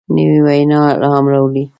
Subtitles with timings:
[0.15, 1.63] نوې وینا الهام راولي